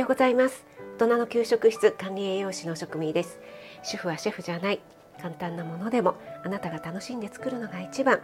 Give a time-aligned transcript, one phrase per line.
[0.00, 0.64] ようございます。
[0.98, 3.38] 大人の給食室管理栄養士の職味です。
[3.82, 4.80] 主婦はシェフじゃない。
[5.20, 8.20] 簡単なものでもあなたが楽しんで作るのが一番。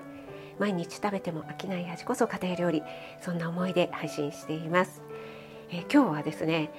[0.58, 2.82] 毎日食べても飽きない味こそ家庭料理。
[3.20, 5.02] そんな思いで配信しています、
[5.68, 6.70] えー、今日はですね、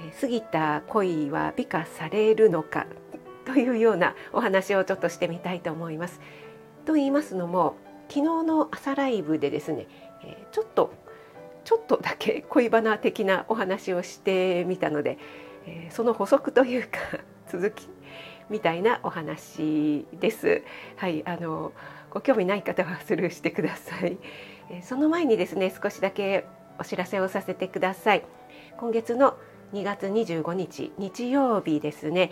[0.00, 2.88] え、過ぎた恋は美化されるのか
[3.44, 6.20] というようなお話をちょっとしてみたいと思います。
[6.84, 7.76] と言いますのも
[8.08, 9.86] 昨日の朝ライブでですね、
[10.24, 10.92] え、ちょっと
[11.64, 15.18] ちょっとだけ恋バナ的なお話をしてみたので、
[15.66, 16.98] えー、その補足というか
[17.48, 17.88] 続き
[18.50, 20.62] みたいなお話です。
[20.96, 21.72] はい、あの
[22.10, 24.18] ご興味ない方はスルーしてください。
[24.70, 26.44] えー、その前にですね少しだけ
[26.78, 28.24] お知らせをさせてください。
[28.76, 29.36] 今月の
[29.72, 32.30] 2月25日日曜日ですね、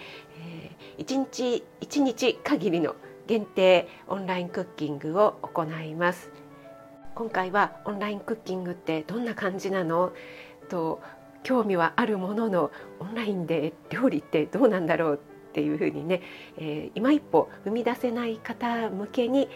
[0.98, 6.30] えー、1日1日限りの限定オンラインクッキングを行います。
[7.20, 10.15] 今回はオンラインクッキングってどんな感じなの？
[10.71, 11.02] と
[11.43, 16.23] 興味はあるもののオンラインで料理ってどうなんだろうっていうふうにね、
[16.57, 19.51] えー、今一歩踏み出せない方向けに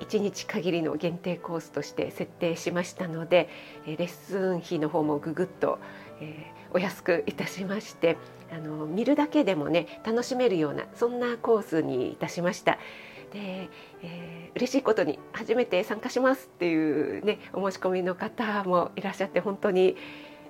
[0.00, 3.48] 1日限りの限定コースとして設定しましたので
[3.86, 5.78] レッスン費の方もぐぐっと、
[6.20, 8.16] えー、お安くいたしまして
[8.52, 12.80] あの見るだけでもね楽しめるようなそんなコースにいたしました。
[13.34, 13.68] で、
[14.02, 19.96] えー、嬉しいことに初めて参加しますっていうねお申し込みの方もいらっしゃって本当に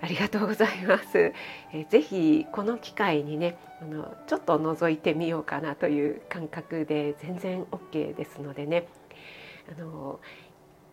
[0.03, 1.33] ありがとうございます。
[1.73, 8.87] えー、ぜひこの機会にねあのちょっと覗いてみようかなという感覚で全然 OK ですのでね
[9.75, 10.21] あの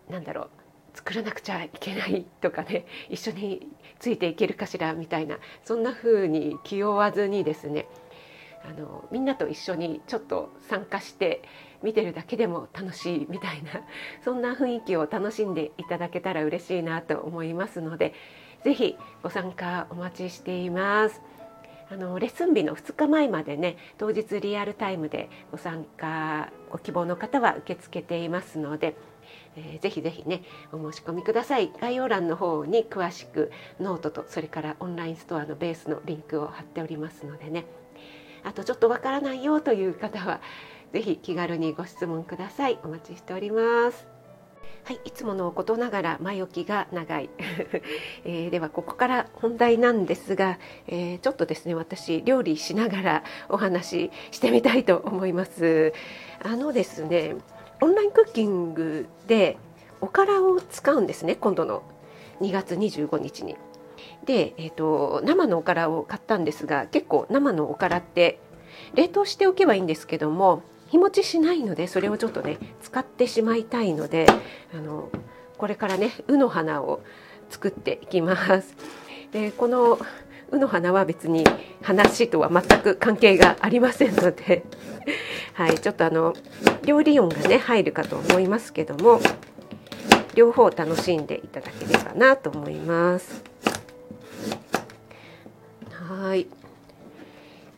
[0.08, 0.48] なんだろう
[0.94, 7.86] 作らなくちゃいけないとかね一緒についていけるかしらみたいなそんな風に気負わずにですね
[8.64, 11.42] あのみんなと一緒にちょっと参加して
[11.82, 13.82] 見てるだけでも楽しいみたいな
[14.24, 18.14] そんな雰囲気を楽しんでいただけたら嬉しいなと思いますので
[18.64, 21.20] 是非ご参加お待ちしています。
[21.92, 28.96] あのレッスン日の2日前までね当日リアルタイムでご参加ご希望の方は受け付けていますので、
[29.56, 30.42] えー、ぜひぜひね
[30.72, 37.66] お申し込みください概要欄の方に詳しくノートとそれからオンラインストアのベースのリンクを貼っておりますのでね
[38.42, 40.40] あとちょっとわからないよという方は
[40.92, 42.78] ぜひ気軽にご質問ください。
[42.84, 44.06] お待ちしております。
[44.84, 47.30] はい、いつものことながら前置きが長い、
[48.24, 50.58] えー、ではここから本題なんですが、
[50.88, 55.92] えー、ちょっとですね私料理しながらお話ししてみたいと思います。
[56.42, 57.36] あのですね
[57.80, 59.56] オンラインクッキングで
[60.00, 61.84] おからを使うんですね今度の
[62.40, 63.56] 2月25日に。
[64.26, 68.40] で、えーと生のおからを買ったんですが結構生のおからって
[68.94, 74.26] 冷凍しておけばいいんですけども日持ちしないのでそれをちょっとね使ってしまいたいので
[74.74, 75.08] あの
[75.56, 77.02] これからね卯の花を
[77.48, 78.76] 作っていきます。
[79.32, 79.98] でこの
[80.50, 81.44] 卯の花は別に
[81.80, 84.64] 話とは全く関係がありませんので、
[85.54, 86.34] はい、ちょっとあの
[86.84, 89.18] 料理音がね入るかと思いますけども
[90.34, 93.42] 両方楽しんでいただければなと思います。
[95.90, 96.46] はい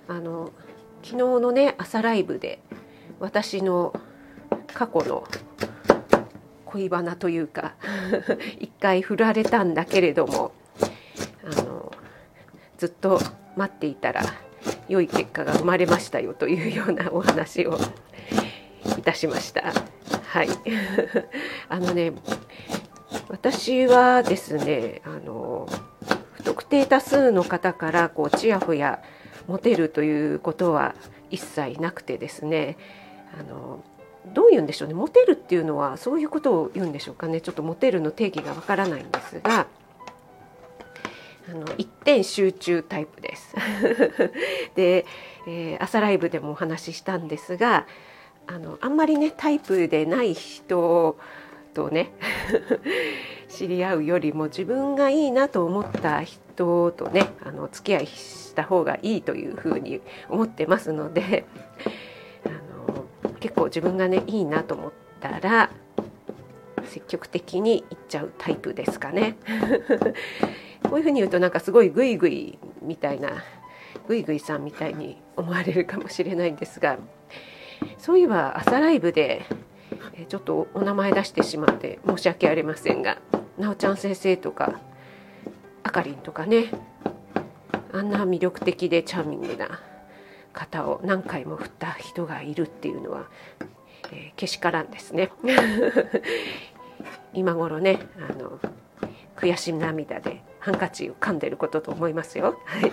[0.08, 0.50] あの
[1.04, 2.58] 昨日のね朝ライブで
[3.20, 3.92] 私の
[4.72, 5.26] 過去の
[6.66, 7.74] 恋バナというか
[8.58, 10.52] 一回振られたんだけれども
[11.44, 11.92] あの
[12.78, 13.20] ずっと
[13.56, 14.22] 待っていたら
[14.88, 17.78] 良い結果が生まれましたよというようなお話を
[18.98, 19.72] いたしました。
[20.26, 20.48] はい、
[21.68, 22.12] あのね
[23.28, 25.68] 私はですねあの
[26.32, 29.00] 不特定多数の方からこうチヤホヤ
[29.46, 30.94] モテるということは
[31.30, 32.76] 一切なくてですね
[33.38, 33.82] あの
[34.32, 39.66] どういうんでしょうねモテるっていうのはそういうことを言うんでしょうかねちょっとモテるの定義がわからないんですが
[41.48, 43.54] あの一点集中タイプです。
[44.74, 45.04] で、
[45.46, 47.86] えー、朝ライブでもお話ししたんですが
[48.46, 51.16] あのあんまりねタイプでない人
[51.74, 52.12] とね
[53.48, 60.00] 知り合うよりも自分がいいなと思った人とねあの付き合いした方がいいというふうに
[60.30, 61.44] 思ってますので
[63.44, 65.70] 結構自分がねいいなと思ったら
[66.84, 69.36] 積極的にいっちゃうタイプですかね。
[70.88, 73.44] こういうふうに言うとなんかすごいグイグイみたいな
[74.08, 76.96] グイグイさんみたいに思われるかもしれないんですが
[77.98, 79.44] そういえば朝ライブで
[80.30, 83.18] ちょっとお名前出してしまって申し訳ありませんが
[83.58, 84.80] なおちゃん先生とか
[85.82, 86.70] あかりんとかね
[87.92, 89.82] あんな魅力的でチャーミングな
[90.54, 93.26] 方を何回も振った人がいるっていうのは、
[94.12, 95.30] えー、けしからんですね
[97.34, 97.98] 今頃ね
[98.30, 98.58] あの
[99.36, 102.58] 悔し涙でハンカチを噛んでることと思いますよ。
[102.64, 102.92] はい、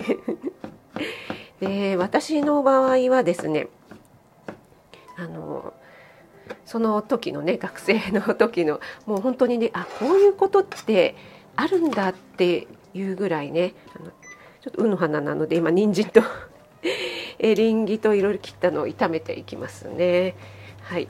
[1.65, 3.67] で私の場合はですね
[5.17, 5.73] あの
[6.65, 11.15] その時のね学生の時のもう本当にねあこういうことって
[11.55, 14.09] あるんだっていうぐらいねあの
[14.61, 16.21] ちょっと「う」の花なので今人参と
[17.43, 20.35] エリンギといろいろ切ったのを炒めていきますね。
[20.83, 21.07] はい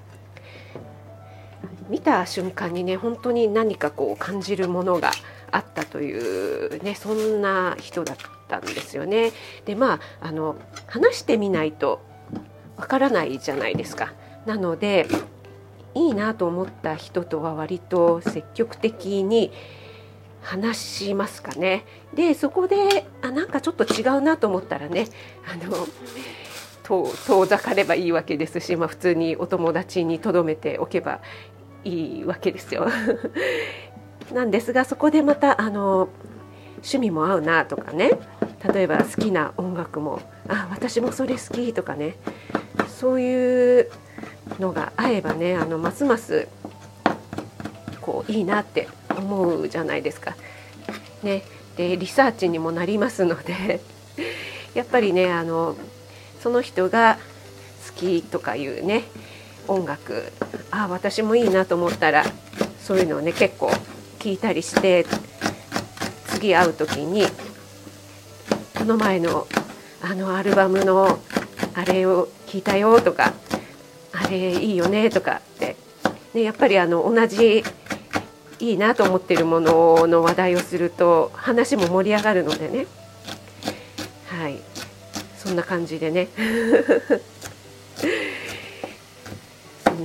[1.89, 5.11] 見た瞬間にね本当に何かこう感じるものが
[5.51, 8.17] あったというねそんな人だっ
[8.47, 9.33] たんですよね。
[9.65, 10.55] でまああの
[10.87, 11.99] 話してみないと
[12.77, 14.13] わからないじゃないですか。
[14.45, 15.05] なので
[15.93, 19.51] いいなと思った人とは割と積極的に
[20.41, 21.85] 話しますかね。
[22.13, 25.07] でそこであなんかちょっと違うなと思ったらね
[25.45, 25.87] あの
[26.83, 31.21] 遠ざかればいいわけですし、まあ、普通にお友達にとどめておけば
[31.85, 32.87] いいわけですよ。
[34.33, 36.09] なんですがそこでまたあの
[36.77, 38.11] 趣味も合うなとかね
[38.73, 42.15] 例えば好きな音楽もあ私もそれ好きとかね
[42.87, 43.91] そういう
[44.59, 46.47] のが合えばねあのますます
[47.99, 48.87] こういいなって
[49.17, 50.35] 思うじゃないですか。
[51.23, 51.43] ね、
[51.77, 53.79] でリサーチにもなりますので
[54.73, 55.75] やっぱりねあの
[56.41, 57.17] その人が
[57.87, 59.03] 好きとかいうね
[59.67, 60.31] 音楽
[60.71, 62.25] あ私もいいなと思ったら
[62.81, 63.71] そういうのをね結構
[64.19, 65.05] 聞いたりして
[66.27, 67.27] 次会う時に
[68.77, 69.47] この前の
[70.01, 71.19] あのアルバムの
[71.75, 73.33] あれを聞いたよとか
[74.11, 75.75] あれいいよねとかって、
[76.33, 77.63] ね、やっぱりあの同じ
[78.61, 82.85] いいなと思ってるものの話題をすると話も盛り上がるのでね。
[84.27, 84.59] はい。
[85.35, 86.27] そんな感じでね。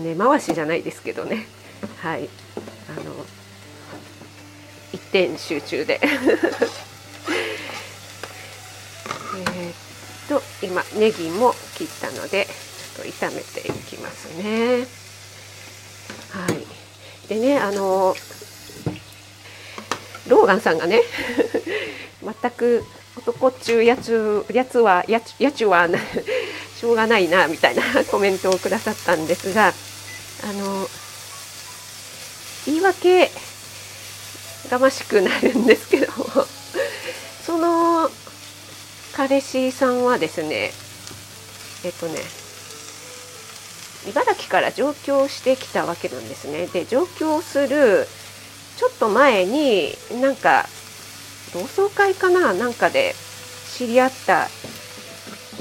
[0.02, 1.46] 根回しじゃないですけどね。
[2.00, 2.30] はい。
[2.88, 3.14] あの
[4.94, 6.00] 一点集中で。
[6.02, 6.06] え
[9.70, 9.72] っ
[10.30, 14.86] と今ネギも切ったのでちょっと炒めていきますね。
[16.30, 16.66] はい。
[17.28, 18.14] でねあの
[20.28, 21.00] ローガンさんがね
[22.22, 22.84] 全く
[23.16, 25.88] 男中やつやつはややちは
[26.76, 30.86] しょうがないなみたいなコメントをくださったんですがあの
[32.66, 33.30] 言い訳
[34.70, 36.12] がましくなるんですけど
[37.44, 38.10] その
[39.14, 40.70] 彼氏さんはですね
[41.84, 42.18] えっとね
[44.08, 46.66] 茨城から上京してきたわけなんですね。
[46.68, 48.06] で上京する
[48.76, 50.66] ちょっと前になんか
[51.52, 53.14] 同窓会かななんかで
[53.76, 54.48] 知り合った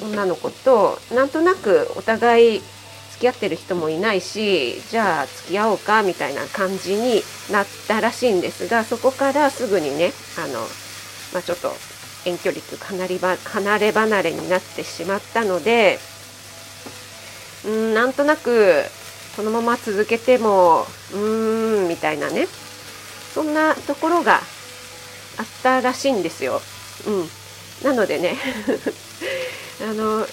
[0.01, 2.61] 女の子となんとなくお互い
[3.11, 7.21] 付き合ってる人もいないしじゃあ付き合おうかみたいな感じに
[7.51, 10.59] なったらしいんですがそこからすぐにねあの、
[11.33, 11.71] まあ、ちょっと
[12.25, 15.99] 遠距離というか離れ離れ離れになってしまったので
[17.65, 18.83] うんなんとなく
[19.37, 22.47] このまま続けてもうーんみたいなね。
[23.35, 24.41] そんなところがあっ
[25.61, 26.61] たらしいんですよ。
[27.05, 27.27] うん、
[27.83, 28.37] なのでね
[29.83, 30.25] あの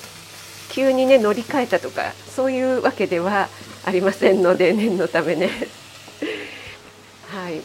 [0.68, 3.48] 急にね乗り換えたとかそういうわけでは
[3.84, 5.50] ありませんので 念のためね。
[7.28, 7.60] はい。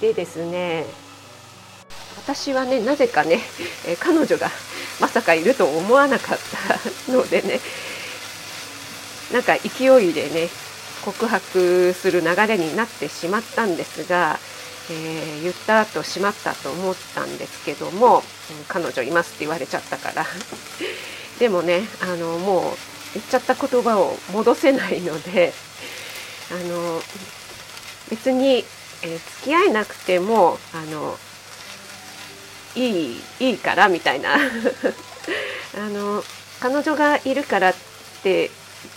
[0.00, 0.86] でですね
[2.18, 3.40] 私はねなぜかね、
[3.84, 4.48] え彼女が
[5.00, 6.38] まさかいると思わなかっ
[7.06, 7.58] たのでね
[9.32, 10.61] なんか勢いでね
[11.04, 14.38] 告白する流れになってしまったんですが、
[14.90, 18.22] えー、言った後しまったと思ったんですけども
[18.68, 20.26] 彼女いますって言われちゃったから。
[21.38, 22.62] でもねあのもう
[23.14, 25.52] 言っちゃった言葉を戻せないので
[26.50, 27.02] あの
[28.10, 28.64] 別に、
[29.02, 31.18] えー、付き合えなくてもあの
[32.74, 34.36] いいいいからみたいな。
[35.74, 36.22] あの
[36.60, 37.74] 彼女がいるからっ
[38.22, 38.50] て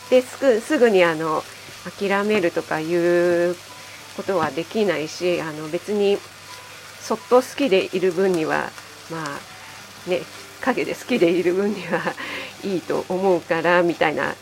[0.10, 1.44] ですぐすぐにあの
[1.86, 3.56] 諦めるとかいう
[4.18, 6.18] ことはできないしあの別に
[7.00, 8.70] そっと好きでいる分には
[9.12, 10.22] まあね
[10.62, 12.14] 陰で好きでいる分には
[12.64, 14.34] いいと思うからみたいな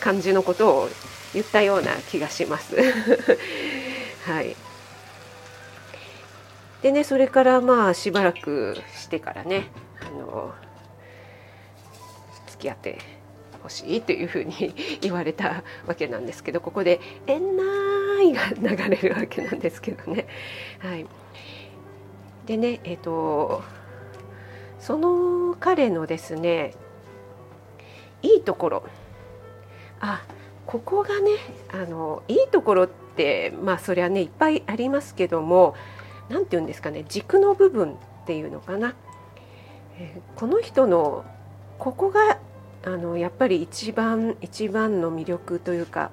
[0.00, 0.88] 感じのことを
[1.34, 2.74] 言ったような気がします。
[4.26, 4.56] はい、
[6.82, 10.52] でねそれからまあしばらくしてからねあの
[12.48, 12.98] 付き合って
[13.62, 20.26] ほしいというふうに言われたわけなんですけどここで「えんない」が流れるわけなんですけどね。
[20.80, 21.06] はい、
[22.46, 23.62] でねえっ、ー、と
[24.80, 26.74] その彼のですね
[28.22, 28.82] いいところ。
[30.00, 30.22] あ
[30.66, 31.32] ここがね
[31.72, 35.74] あのいいところってまあそりゃねいっぱいありますけども
[36.28, 37.96] 何て言うんですかね軸の部分っ
[38.26, 38.94] ていうのかな、
[39.98, 41.24] え、この人の
[41.78, 42.38] ここが
[42.94, 46.10] あのやっぱり一番一番の魅力というか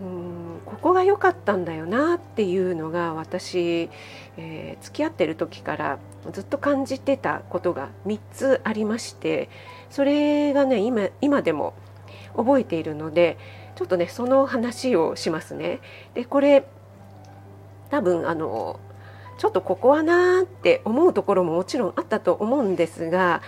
[0.00, 3.90] うんここが良かったんだよなっていうのが私、
[4.36, 5.98] えー、付き合ってる時から
[6.32, 9.48] ずっと感じてたことが3つありまして
[9.90, 11.74] それがね今今でも
[12.36, 13.38] 覚えているので
[13.74, 15.80] ちょっとねその話をしますね。
[16.14, 16.64] でこれ
[17.90, 18.78] 多分あの
[19.38, 23.40] ちょっとここはなーって思うところももちろんあったと思うんですが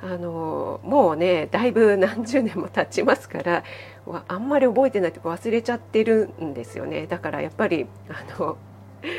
[0.00, 3.64] あのもうねだいぶ何十年も経ちますから
[4.28, 7.06] あんまり覚えてないとか忘れちゃってるんですよね。
[7.06, 8.56] だからやっぱりあの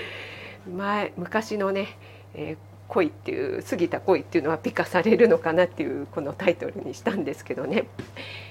[0.75, 1.87] 前昔のね、
[2.33, 2.57] えー、
[2.87, 7.85] 恋っていう過ぎた恋っていうのは美化されるのかなっていうこのタイトルにしたんですけどね、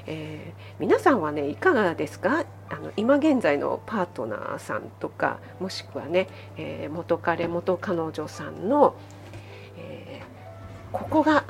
[0.07, 2.45] えー、皆さんはねいかがですか？
[2.71, 8.95] あの今現在のパートナーさんとかもしくはね、えー、元彼元彼女さんの、
[9.79, 10.21] え、
[10.93, 11.45] ここが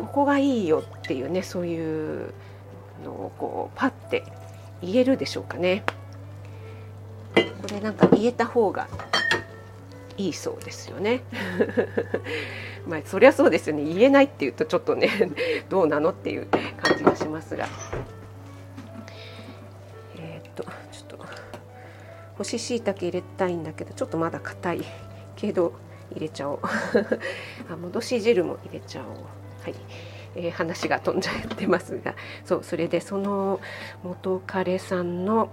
[0.00, 2.32] ここがいいよっていうねそういう
[3.04, 4.24] のをこうパッて
[4.82, 5.84] 言えるでしょうかね。
[7.34, 7.42] こ
[7.74, 8.88] れなんか言えた方が
[10.16, 11.22] いいそうですよね。
[12.86, 15.10] まあそりゃそうですよね言えないっていうとちょっとね
[15.68, 16.46] どうなのっていう
[16.82, 17.68] 感じがしますが。
[20.16, 21.26] えー、っとちょっと
[22.36, 24.84] 干し椎茸入れたいんだけどちょっとまだ硬い
[25.36, 25.72] けど
[26.12, 26.60] 入れちゃおう
[27.70, 29.16] あ戻し汁も入れちゃおう。
[29.68, 29.74] はい。
[30.34, 33.60] えー、話が飛んじゃってますがそうそれでその
[34.04, 35.50] 元彼さんの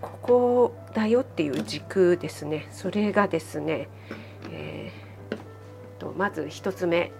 [0.00, 2.66] ここだよっていう軸ですね。
[2.70, 3.88] それがですね、
[4.50, 5.36] えー、
[6.00, 7.12] とまず1つ目。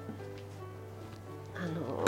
[1.55, 2.05] あの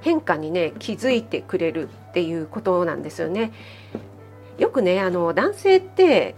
[0.00, 3.52] 変化にね気づいてくれるっていうことなんですよね。
[4.56, 6.36] よくねあの男性って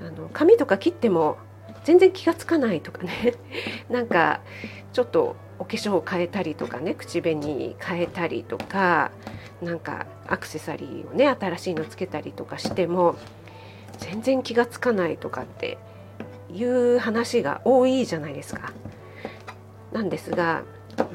[0.00, 1.38] あの髪とか切っても
[1.84, 3.34] 全然気が付かないとかね。
[3.88, 4.40] なんか
[4.92, 9.10] ちょっとお化粧を変えたりとかね口紅変えたりとか
[9.62, 13.16] なんかアクセサリーをね新しいのつけたりとかしても
[13.98, 15.78] 全然気が付かないとかって
[16.52, 18.72] いう話が多いじゃないですか。
[19.92, 20.62] なんですが
[20.96, 21.08] あの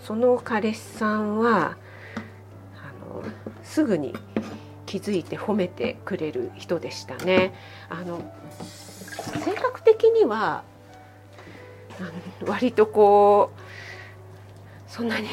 [0.00, 1.76] その彼氏さんは
[2.76, 3.24] あの
[3.64, 4.14] すぐに
[4.86, 7.54] 気づいて褒めてくれる人でしたね。
[7.88, 8.20] あの
[9.44, 10.64] 性格的には
[12.46, 13.60] 割とこう
[14.90, 15.28] そんなに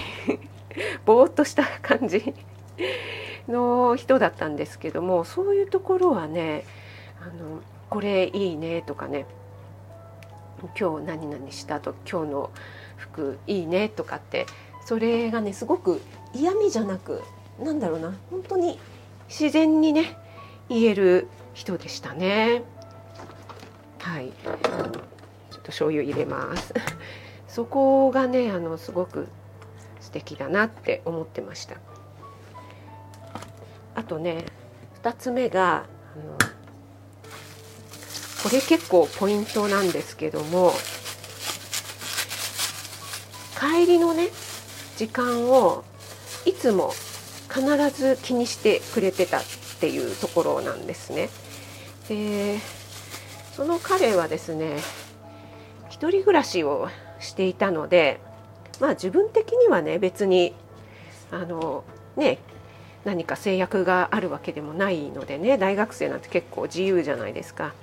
[1.06, 2.34] ぼーっとした感じ
[3.48, 6.63] の人だったんですけどもそういうところはね
[7.22, 9.25] あのこれいいねとかね
[10.80, 12.50] 今日何々したと今日の
[12.98, 14.46] 服いいねとかって
[14.86, 16.01] それがねすごく
[16.34, 17.22] 嫌味じゃなく
[17.60, 18.80] なんだろうな本当に
[19.28, 20.18] 自然にね
[20.70, 22.63] 言える人でしたね。
[24.00, 24.32] はい
[25.70, 26.74] 醤油入れます
[27.48, 29.28] そこがねあのすごく
[30.02, 31.76] 素敵だなって思ってました
[33.96, 34.46] あとね
[35.04, 35.86] 2つ目が
[36.16, 36.38] あの
[38.44, 40.74] これ結構ポイントなんですけども
[43.60, 44.30] 帰りのね
[44.96, 45.84] 時間を
[46.46, 46.94] いつも
[47.54, 49.44] 必ず気にしてくれてたっ
[49.80, 51.30] ていうところなんですね。
[52.08, 52.60] で
[53.56, 54.78] その彼はですね
[55.89, 58.19] 一人暮らしをしていたので
[58.79, 60.53] まあ自分的にはね別に
[61.31, 61.84] あの
[62.15, 62.39] ね
[63.05, 67.74] 何か制約があるわけでもないのでね大学生なんて結構自由じゃないですか。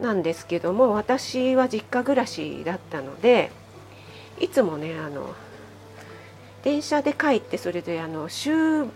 [0.00, 3.50] なんですけども私は実家暮らしだったので
[4.38, 5.34] いつもねあの
[6.62, 8.86] 電車で帰ってそれであの週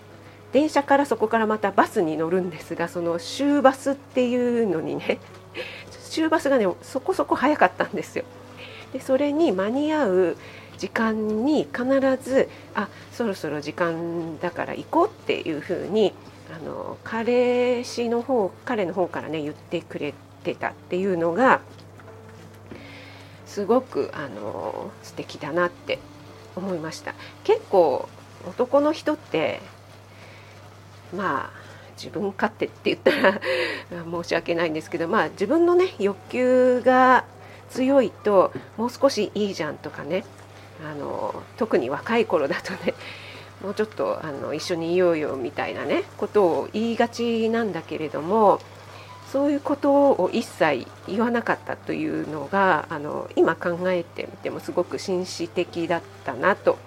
[0.52, 5.18] 電車からそこからまたバスに乗るんですがその終バスっていうのにね
[6.14, 8.25] 終バスがねそこそこ早かったんですよ。
[8.92, 10.37] でそれに間に合う
[10.78, 11.85] 時間に必
[12.23, 16.12] ずあそろそろ時間だから行こうっていうふうに
[16.54, 21.61] あの彼氏の方彼の方からね言ってくれてたっていうのが
[23.47, 25.99] すごくあの素敵だなって
[26.56, 28.09] 思いました結構
[28.49, 29.61] 男の人って
[31.16, 31.63] まあ
[31.97, 33.41] 自分勝手って言ったら
[34.23, 37.25] 申し訳ないんですけどまあ自分のね欲求が
[37.71, 40.25] 強いともう少しいいじゃんとかね
[40.85, 42.95] あの特に若い頃だとね
[43.63, 48.61] もうちょっとあの一緒にいようよみたいなねことを言いがちなんだけれども
[49.33, 56.79] そういうことを一切言わなかったというのがあの今考えてみてもすごく紳士的だったなと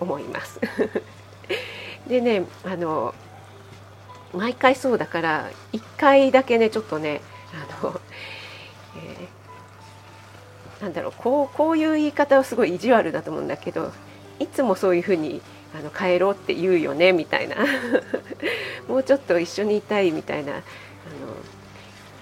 [0.00, 0.60] 思います。
[2.08, 3.14] でねあの
[4.32, 7.20] 毎回そうだから1回だけねちょっとね
[7.80, 8.00] あの
[8.96, 13.92] えー、なんだろうこうこういう言い方はすごい意地悪だと思うんだけど
[14.38, 15.40] いつもそういうふうに
[15.74, 17.56] あの帰ろうって言うよねみたいな。
[18.88, 20.62] もうちょっと一緒にいたいみたいなあの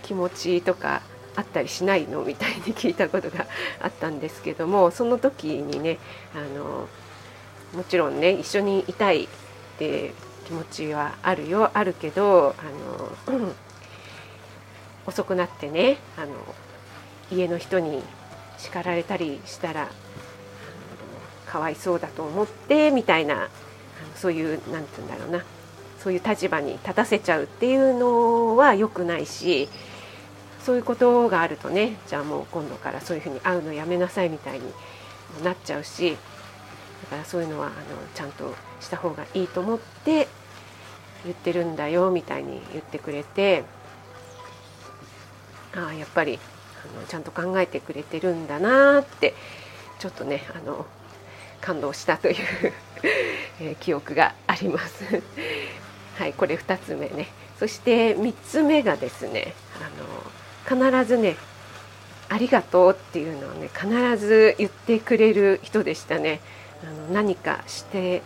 [0.02, 1.02] 気持ちとか
[1.34, 2.22] あったりしないの？
[2.22, 3.46] みたいに聞いたことが
[3.80, 5.98] あったんですけどもその時にね
[6.34, 6.86] あの
[7.74, 9.28] もちろんね一緒にいたいっ
[9.78, 10.12] て
[10.50, 13.38] 気持ちはあるよあるけどあの、
[15.06, 16.34] 遅くなってねあの
[17.30, 18.02] 家の人に
[18.58, 19.88] 叱られたりしたら
[21.46, 23.48] かわいそうだと思ってみたいな
[24.16, 25.44] そういう何て言うんだろうな
[26.00, 29.68] そういう立場に立たせちゃうっていうのは良くないし
[30.64, 34.64] そういうことがあるとねじゃあもう今度からそういうふうに会うのやめなさいみたいに
[35.44, 36.16] なっちゃうし
[37.04, 37.74] だからそういうのはあの
[38.16, 40.26] ちゃんとした方がいいと思って
[41.24, 43.64] 言ってるんだよみたいに言ってくれて
[45.74, 46.38] ああやっぱり
[46.96, 49.34] あのちゃんと考えてくれてるんだなって
[49.98, 50.86] ちょっとねあの
[51.60, 52.36] 感動したという
[53.60, 55.04] え記憶があります。
[56.16, 57.28] はいこれ2つ目ね。
[57.58, 59.54] そして3つ目がですね
[60.68, 61.36] あの必ずね
[62.30, 66.40] ありがとうっていうのをね必ず言ってくれる人でしたね。
[66.82, 68.22] あの何かして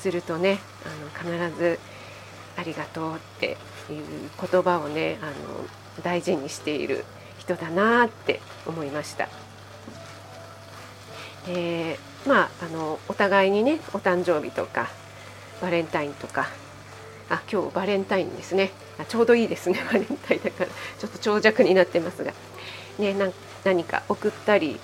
[0.00, 1.78] するとねあの必ず
[2.58, 3.56] ありがとうって
[3.88, 4.04] いう
[4.50, 5.32] 言葉をねあの
[6.02, 7.04] 大事にしている
[7.38, 9.28] 人だなって思いました。
[11.46, 14.88] えー、まああのお互いにねお誕生日とか
[15.62, 16.48] バレンタインとか
[17.30, 18.72] あ今日バレンタインですね。
[18.98, 20.70] あちょうどいいですね バレンタインだから。
[20.98, 22.32] ちょっと長尺になってますが、
[22.98, 23.14] ね、
[23.64, 24.80] 何か送ったり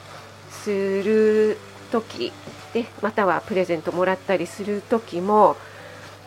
[0.50, 1.58] する
[1.90, 2.32] 時
[2.72, 5.56] でまたはプレゼントもらったりする時も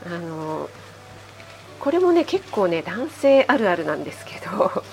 [0.05, 0.69] あの
[1.79, 4.83] これもね結構ね男性あるあるなんですけど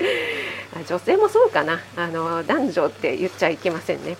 [0.88, 1.80] 女性もそうかな。
[1.96, 4.16] あの男女って言っちゃいけませんね。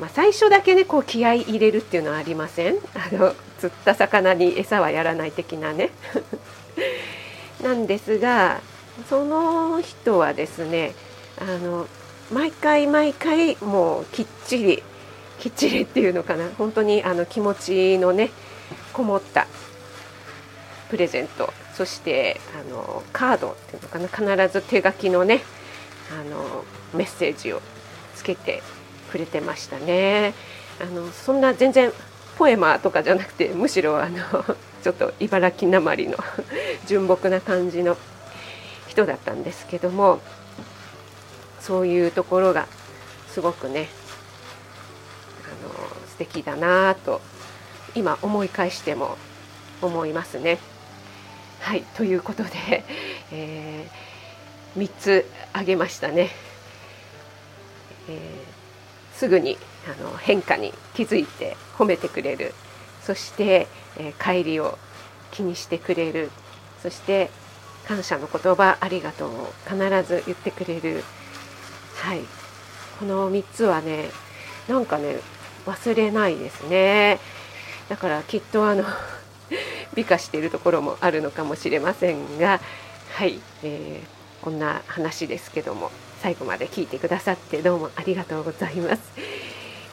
[0.00, 2.76] まあ、最初だけねこう気合い入れるっていうのはありません。
[2.94, 5.90] あの釣った魚に餌はやらない的なね。
[7.62, 8.60] なんですが
[9.08, 10.94] その人はですね
[11.40, 11.88] あの
[12.32, 14.82] 毎回毎回もうきっちり
[15.38, 16.48] きっちりっていうのかな。
[16.58, 18.30] 本当にあの気持ちのね
[18.92, 19.46] こもった
[20.94, 25.40] プレゼントそしてあのカードっていうのかな必ず手書きのね
[26.12, 26.64] あの
[26.96, 27.60] メッセージを
[28.14, 28.62] つけて
[29.10, 30.34] くれてましたね。
[30.80, 31.90] あのそんな全然
[32.38, 34.18] ポエマーとかじゃなくてむしろあの
[34.84, 36.16] ちょっと茨城なまりの
[36.86, 37.96] 純朴な感じの
[38.86, 40.20] 人だったんですけども
[41.60, 42.68] そういうところが
[43.32, 43.88] すごくね
[45.42, 45.74] あの
[46.06, 47.20] 素敵だなと
[47.96, 49.18] 今思い返しても
[49.82, 50.60] 思いますね。
[51.64, 52.84] はいということで、
[53.32, 56.30] えー、3つ挙げましたね、
[58.06, 62.52] えー、すぐにあの変化に気づいて褒めてくれる。
[63.02, 64.78] そして、えー、帰りを
[65.32, 66.30] 気にしてくれる。
[66.82, 67.30] そして
[67.88, 71.02] 感謝の言葉ありがとうを必ず言ってくれる。
[71.96, 72.20] はい。
[72.98, 74.10] この3つはね
[74.68, 75.16] なんかね
[75.64, 77.20] 忘れないですね。
[77.88, 78.84] だからきっとあの
[79.94, 82.60] 美化しているところもあるのかもしれませんが
[83.14, 89.44] はい、えー、こんな話ですけども最後まで聞いてくださってどうもありがとうございます。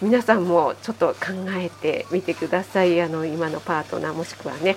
[0.01, 1.17] 皆さんもちょっと考
[1.49, 4.75] えてみてくださいあの今のパートナーもしくはね、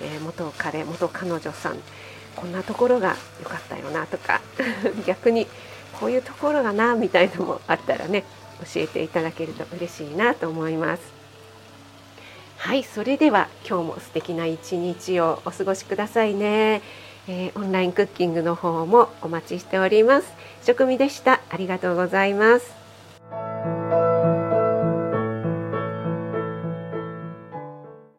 [0.00, 1.78] えー、元彼元彼女さん
[2.36, 4.40] こんなところが良かったよなとか
[5.04, 5.48] 逆に
[5.98, 8.24] こういうところがなみたいのもあったらね
[8.72, 11.21] 教えていただけると嬉しいなと思います。
[12.62, 16.80] はいそれでは今日も素敵な一日をお過ごしくださいね、
[17.26, 20.32] えー、オンラインクッキングの方もお待ちしております。
[20.62, 21.40] 食味でした。
[21.50, 23.81] ありがとうございます。